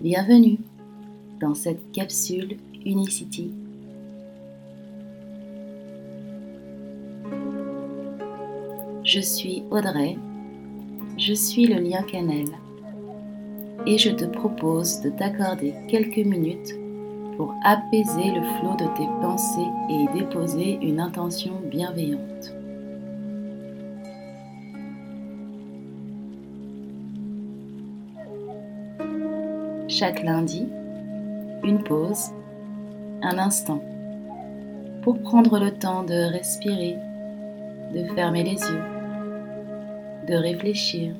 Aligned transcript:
Bienvenue 0.00 0.56
dans 1.42 1.52
cette 1.52 1.92
capsule 1.92 2.56
Unicity. 2.86 3.52
Je 9.04 9.20
suis 9.20 9.62
Audrey, 9.70 10.16
je 11.18 11.34
suis 11.34 11.66
le 11.66 11.82
lien 11.82 12.02
cannel 12.04 12.46
et 13.84 13.98
je 13.98 14.08
te 14.08 14.24
propose 14.24 15.02
de 15.02 15.10
t'accorder 15.10 15.74
quelques 15.86 16.26
minutes 16.26 16.74
pour 17.36 17.54
apaiser 17.62 18.30
le 18.30 18.42
flot 18.58 18.76
de 18.78 18.86
tes 18.96 19.06
pensées 19.20 19.68
et 19.90 20.18
déposer 20.18 20.78
une 20.80 21.00
intention 21.00 21.60
bienveillante. 21.70 22.54
Chaque 29.90 30.22
lundi, 30.22 30.68
une 31.64 31.82
pause, 31.82 32.30
un 33.22 33.38
instant, 33.38 33.82
pour 35.02 35.20
prendre 35.20 35.58
le 35.58 35.72
temps 35.72 36.04
de 36.04 36.30
respirer, 36.30 36.96
de 37.92 38.04
fermer 38.14 38.44
les 38.44 38.52
yeux, 38.52 38.84
de 40.28 40.34
réfléchir, 40.36 41.12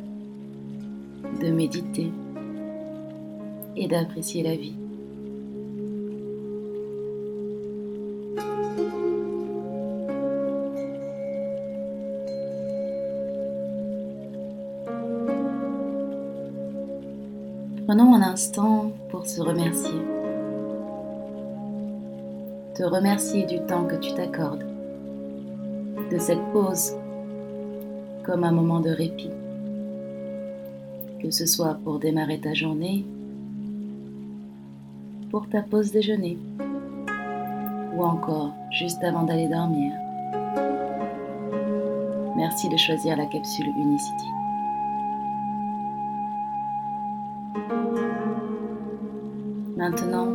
de 1.42 1.50
méditer 1.50 2.12
et 3.76 3.88
d'apprécier 3.88 4.44
la 4.44 4.54
vie. 4.54 4.79
Pour 19.10 19.26
se 19.26 19.40
remercier. 19.40 20.00
Te 22.76 22.84
remercier 22.84 23.44
du 23.44 23.58
temps 23.66 23.86
que 23.86 23.96
tu 23.96 24.14
t'accordes, 24.14 24.64
de 26.12 26.18
cette 26.18 26.42
pause 26.52 26.92
comme 28.24 28.44
un 28.44 28.52
moment 28.52 28.78
de 28.78 28.90
répit, 28.90 29.30
que 31.20 31.30
ce 31.30 31.44
soit 31.44 31.74
pour 31.82 31.98
démarrer 31.98 32.38
ta 32.38 32.54
journée, 32.54 33.04
pour 35.32 35.48
ta 35.48 35.62
pause 35.62 35.90
déjeuner 35.90 36.38
ou 37.96 38.04
encore 38.04 38.52
juste 38.70 39.02
avant 39.02 39.24
d'aller 39.24 39.48
dormir. 39.48 39.92
Merci 42.36 42.68
de 42.68 42.76
choisir 42.76 43.16
la 43.16 43.26
capsule 43.26 43.66
Unicity. 43.76 44.39
Maintenant, 49.80 50.28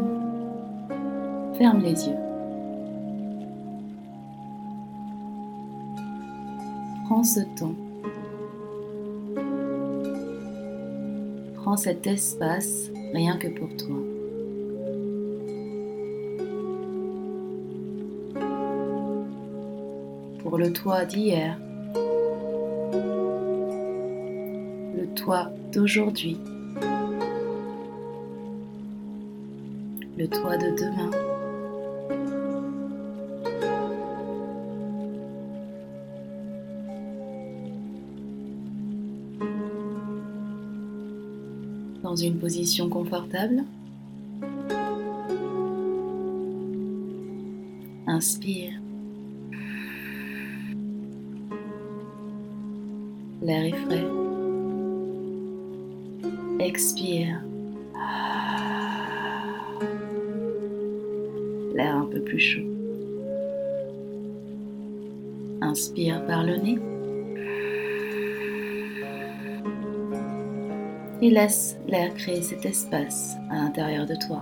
ferme 1.54 1.84
les 1.84 2.08
yeux. 2.08 2.18
Prends 7.06 7.24
ce 7.24 7.42
temps. 7.56 7.76
Prends 11.58 11.78
cet 11.78 12.08
espace 12.08 12.90
rien 13.14 13.38
que 13.38 13.48
pour 13.50 13.70
toi. 13.78 13.98
Pour 20.40 20.58
le 20.58 20.74
toi 20.74 21.06
d'hier, 21.06 21.60
le 24.98 25.06
toi 25.14 25.52
d'aujourd'hui. 25.72 26.40
Le 30.18 30.28
toit 30.28 30.58
de 30.58 30.70
demain. 30.72 31.12
Dans 42.02 42.16
une 42.16 42.38
position 42.38 42.88
confortable, 42.88 43.66
inspire. 48.08 48.74
L'air 53.42 53.66
est 53.66 53.74
frais. 53.74 54.08
Expire. 56.60 57.42
Plus 62.26 62.40
chaud. 62.40 62.68
Inspire 65.62 66.26
par 66.26 66.44
le 66.44 66.58
nez. 66.58 66.80
Et 71.22 71.30
laisse 71.30 71.78
l'air 71.88 72.14
créer 72.16 72.42
cet 72.42 72.66
espace 72.66 73.36
à 73.50 73.56
l'intérieur 73.56 74.06
de 74.06 74.16
toi. 74.16 74.42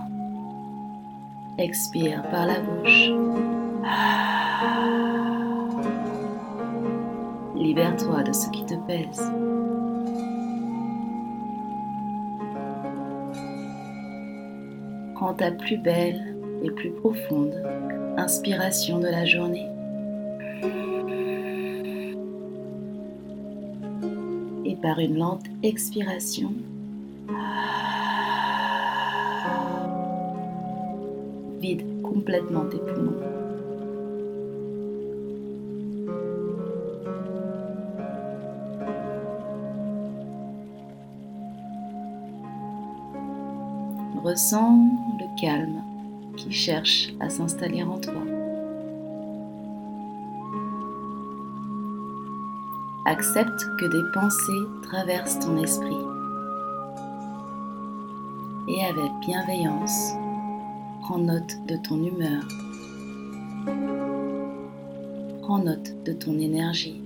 Expire 1.58 2.22
par 2.30 2.46
la 2.46 2.60
bouche. 2.60 3.10
Libère-toi 7.54 8.22
de 8.24 8.32
ce 8.32 8.50
qui 8.50 8.64
te 8.66 8.74
pèse. 8.86 9.32
Prends 15.14 15.34
ta 15.34 15.52
plus 15.52 15.78
belle 15.78 16.33
plus 16.70 16.90
profonde 16.90 17.54
inspiration 18.16 18.98
de 18.98 19.08
la 19.08 19.24
journée. 19.24 19.68
Et 24.64 24.76
par 24.76 24.98
une 24.98 25.18
lente 25.18 25.44
expiration, 25.62 26.52
vide 31.60 32.02
complètement 32.02 32.66
tes 32.66 32.78
poumons. 32.78 33.20
Ressens 44.22 44.88
le 45.18 45.40
calme 45.40 45.82
qui 46.36 46.52
cherche 46.52 47.12
à 47.20 47.30
s'installer 47.30 47.82
en 47.82 47.98
toi. 47.98 48.22
Accepte 53.06 53.66
que 53.78 53.86
des 53.86 54.12
pensées 54.12 54.82
traversent 54.82 55.38
ton 55.40 55.56
esprit 55.62 55.96
et 58.68 58.82
avec 58.84 59.12
bienveillance, 59.20 60.12
prends 61.02 61.18
note 61.18 61.58
de 61.66 61.76
ton 61.76 62.02
humeur. 62.02 62.42
Prends 65.42 65.58
note 65.58 66.02
de 66.04 66.12
ton 66.12 66.38
énergie. 66.38 67.00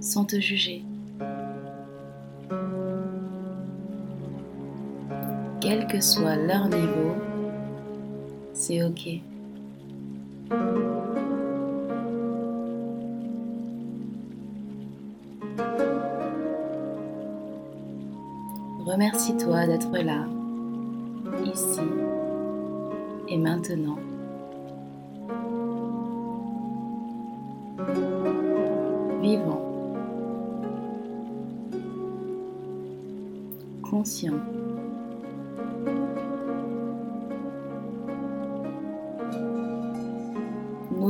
Sans 0.00 0.24
te 0.24 0.40
juger. 0.40 0.82
Quel 5.70 5.86
que 5.86 6.00
soit 6.00 6.34
leur 6.34 6.68
niveau, 6.68 7.14
c'est 8.52 8.82
OK. 8.82 9.20
Remercie-toi 18.84 19.66
d'être 19.68 19.96
là, 19.96 20.26
ici 21.44 21.78
et 23.28 23.38
maintenant. 23.38 23.98
Vivant, 29.22 29.62
conscient. 33.88 34.34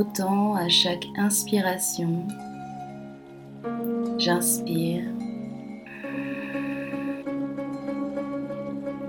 Notant 0.01 0.55
à 0.55 0.67
chaque 0.71 1.07
inspiration, 1.19 2.27
j'inspire. 4.17 5.05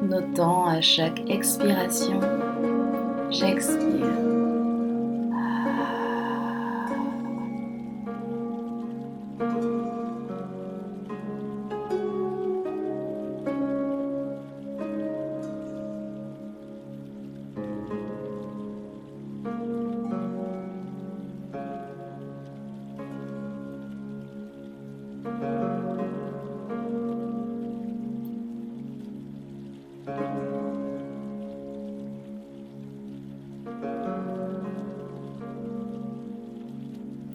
Notant 0.03 0.65
à 0.65 0.81
chaque 0.81 1.21
expiration, 1.29 2.19
j'expire. 3.29 4.30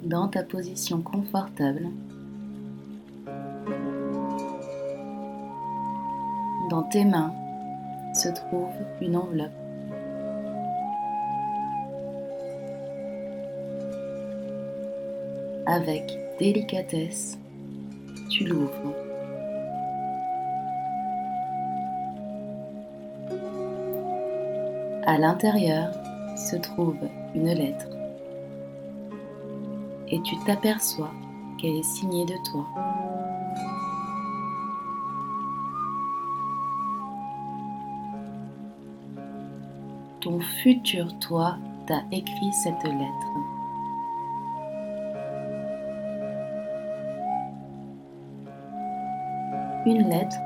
Dans 0.09 0.29
ta 0.29 0.45
position 0.45 1.03
confortable. 1.03 1.89
Dans 6.71 6.85
tes 6.85 7.05
mains 7.05 7.35
se 8.15 8.29
trouve 8.29 8.71
une 9.01 9.17
enveloppe. 9.17 9.51
Avec 15.67 16.17
délicatesse, 16.39 17.37
tu 18.31 18.45
l'ouvres. 18.45 18.95
À 25.05 25.19
l'intérieur 25.19 25.93
se 26.37 26.57
trouve 26.57 26.99
une 27.35 27.49
lettre 27.49 27.96
et 30.09 30.21
tu 30.23 30.37
t'aperçois 30.45 31.13
qu'elle 31.59 31.77
est 31.77 31.83
signée 31.83 32.25
de 32.25 32.35
toi. 32.45 32.67
Ton 40.21 40.41
futur 40.41 41.19
toi 41.21 41.57
t'a 41.87 42.03
écrit 42.11 42.53
cette 42.53 42.83
lettre. 42.85 43.33
Une 49.87 50.09
lettre 50.09 50.41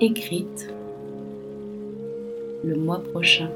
écrite 0.00 0.72
le 2.62 2.76
mois 2.76 3.02
prochain. 3.02 3.50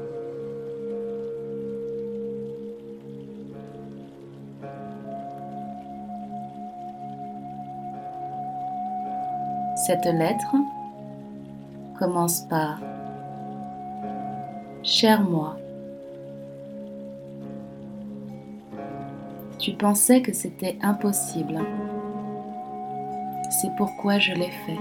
Cette 9.85 10.05
lettre 10.05 10.55
commence 11.99 12.43
par 12.43 12.79
Cher 14.81 15.21
moi, 15.21 15.57
tu 19.59 19.73
pensais 19.73 20.21
que 20.21 20.31
c'était 20.31 20.77
impossible. 20.81 21.59
C'est 23.49 23.75
pourquoi 23.75 24.19
je 24.19 24.31
l'ai 24.31 24.51
fait. 24.65 24.79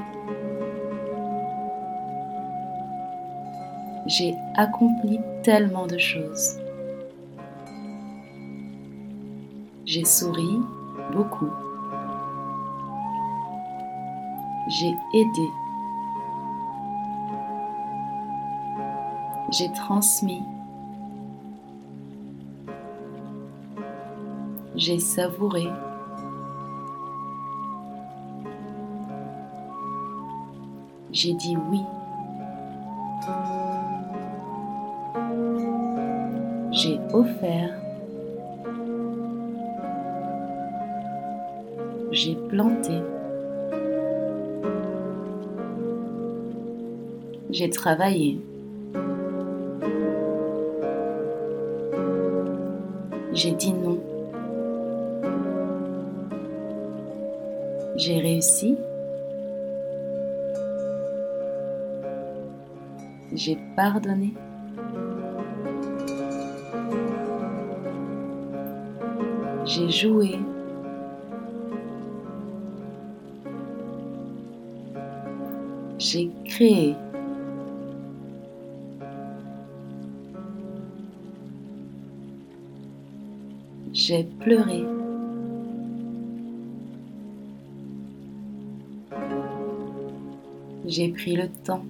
J'ai 4.07 4.37
accompli 4.55 5.19
tellement 5.43 5.89
de 5.89 5.99
choses. 5.99 6.61
J'ai 9.85 10.05
souri 10.05 10.61
beaucoup. 11.13 11.51
J'ai 14.69 14.95
aidé. 15.13 15.51
J'ai 19.51 19.71
transmis. 19.73 20.43
J'ai 24.77 24.99
savouré. 24.99 25.69
J'ai 31.11 31.35
dit 31.35 31.57
oui. 31.71 31.83
J'ai 36.71 36.99
offert. 37.13 37.75
J'ai 42.13 42.35
planté. 42.49 43.03
J'ai 47.53 47.69
travaillé. 47.69 48.41
J'ai 53.35 53.51
dit 53.53 53.75
non. 53.75 53.99
J'ai 57.97 58.21
réussi. 58.21 58.75
J'ai 63.35 63.59
pardonné. 63.77 64.33
J'ai 69.67 69.91
joué. 69.91 70.39
J'ai 75.99 76.31
créé. 76.47 76.97
J'ai 84.13 84.25
pleuré. 84.25 84.85
J'ai 90.85 91.09
pris 91.13 91.35
le 91.35 91.49
temps. 91.65 91.87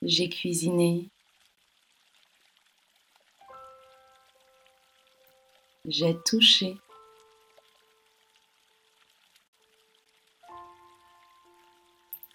J'ai 0.00 0.30
cuisiné. 0.30 1.10
J'ai 5.84 6.16
touché. 6.24 6.78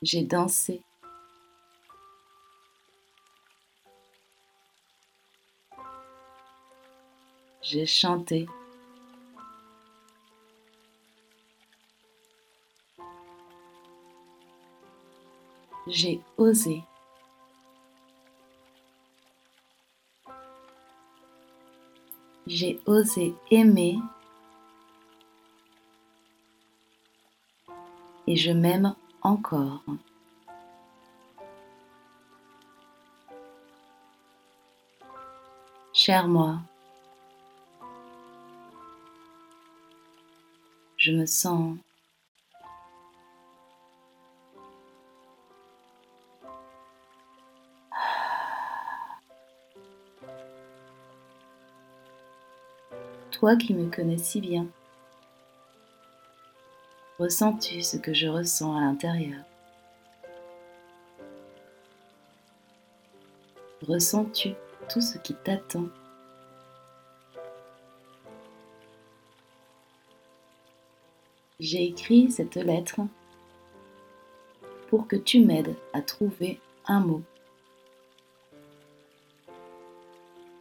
J'ai 0.03 0.21
dansé. 0.21 0.83
J'ai 7.73 7.87
chanté. 7.87 8.45
J'ai 15.87 16.21
osé. 16.37 16.83
J'ai 22.45 22.79
osé 22.85 23.33
aimer 23.49 23.97
et 28.27 28.35
je 28.35 28.51
m'aime 28.51 28.93
encore. 29.23 29.83
Cher 35.91 36.27
moi, 36.27 36.59
je 41.03 41.11
me 41.11 41.25
sens 41.25 41.75
toi 53.31 53.57
qui 53.57 53.73
me 53.73 53.89
connais 53.89 54.17
si 54.17 54.39
bien, 54.39 54.65
ressens-tu 57.19 57.81
ce 57.81 57.97
que 57.97 58.13
je 58.13 58.29
ressens 58.29 58.77
à 58.77 58.79
l'intérieur? 58.79 59.43
Ressens-tu 63.85 64.53
tout 64.87 65.01
ce 65.01 65.17
qui 65.17 65.33
t'attend? 65.33 65.89
J'ai 71.63 71.85
écrit 71.85 72.29
cette 72.29 72.57
lettre 72.57 72.99
pour 74.89 75.07
que 75.07 75.15
tu 75.15 75.39
m'aides 75.39 75.77
à 75.93 76.01
trouver 76.01 76.59
un 76.87 76.99
mot, 76.99 77.21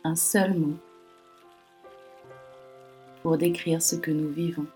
un 0.04 0.14
seul 0.14 0.54
mot 0.54 0.76
pour 3.20 3.36
décrire 3.36 3.82
ce 3.82 3.96
que 3.96 4.12
nous 4.12 4.28
vivons. 4.30 4.66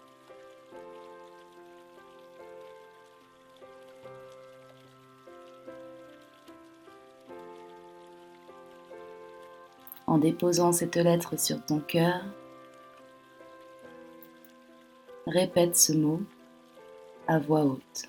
En 10.09 10.19
déposant 10.19 10.73
cette 10.73 10.97
lettre 10.97 11.39
sur 11.39 11.65
ton 11.65 11.79
cœur, 11.79 12.25
Répète 15.27 15.75
ce 15.75 15.93
mot 15.93 16.23
à 17.27 17.41
voix 17.41 17.65
haute. 17.65 18.09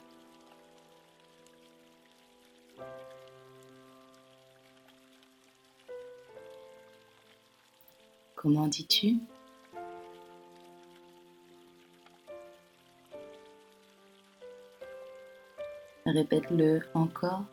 Comment 8.35 8.67
dis-tu? 8.67 9.17
Répète-le 16.05 16.83
encore. 16.93 17.45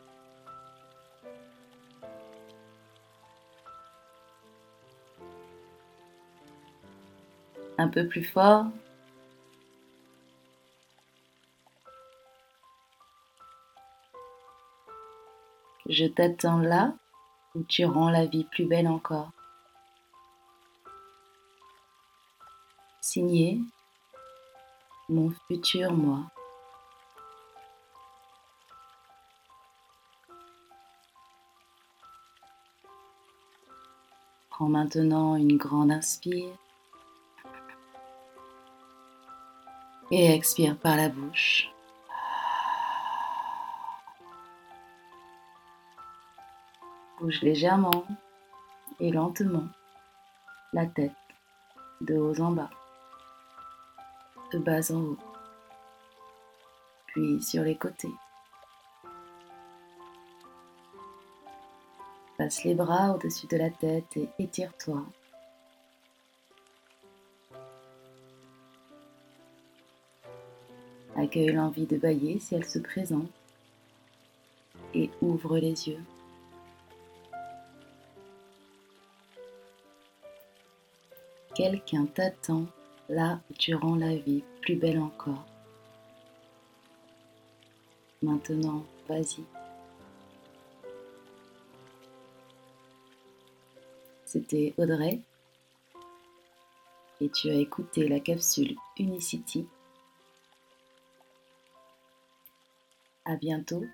Un 7.79 7.87
peu 7.87 8.07
plus 8.07 8.23
fort. 8.23 8.67
Je 15.87 16.05
t'attends 16.05 16.57
là 16.57 16.95
où 17.53 17.61
tu 17.61 17.85
rends 17.85 18.09
la 18.09 18.25
vie 18.25 18.45
plus 18.45 18.65
belle 18.65 18.87
encore. 18.87 19.29
Signé 23.01 23.61
mon 25.09 25.31
futur 25.47 25.93
moi. 25.93 26.23
Prends 34.49 34.69
maintenant 34.69 35.35
une 35.35 35.57
grande 35.57 35.91
inspire 35.91 36.57
et 40.09 40.33
expire 40.33 40.77
par 40.77 40.97
la 40.97 41.09
bouche. 41.09 41.74
Bouge 47.19 47.41
légèrement 47.41 48.05
et 48.99 49.11
lentement 49.11 49.67
la 50.73 50.85
tête 50.85 51.11
de 52.01 52.17
haut 52.17 52.41
en 52.41 52.51
bas, 52.51 52.69
de 54.51 54.59
bas 54.59 54.91
en 54.91 55.01
haut, 55.01 55.17
puis 57.07 57.41
sur 57.41 57.63
les 57.63 57.77
côtés. 57.77 58.11
Passe 62.37 62.65
les 62.65 62.75
bras 62.75 63.13
au-dessus 63.13 63.47
de 63.47 63.55
la 63.55 63.69
tête 63.69 64.17
et 64.17 64.27
étire-toi. 64.37 65.05
Accueille 71.15 71.53
l'envie 71.53 71.85
de 71.85 71.95
bailler 71.95 72.39
si 72.39 72.55
elle 72.55 72.65
se 72.65 72.79
présente 72.79 73.31
et 74.93 75.09
ouvre 75.21 75.57
les 75.57 75.87
yeux. 75.87 76.03
Quelqu'un 81.55 82.05
t'attend 82.05 82.65
là 83.07 83.39
où 83.49 83.53
tu 83.53 83.75
rends 83.75 83.95
la 83.95 84.13
vie 84.17 84.43
plus 84.61 84.75
belle 84.75 84.99
encore. 84.99 85.45
Maintenant, 88.21 88.83
vas-y. 89.07 89.45
C'était 94.25 94.73
Audrey 94.77 95.21
et 97.21 97.29
tu 97.29 97.49
as 97.49 97.55
écouté 97.55 98.09
la 98.09 98.19
capsule 98.19 98.75
Unicity. 98.99 99.65
À 103.23 103.37
bientôt 103.37 103.85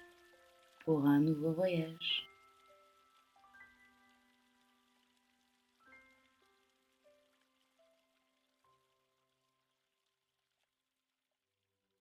pour 0.84 1.06
un 1.06 1.20
nouveau 1.20 1.52
voyage. 1.52 2.31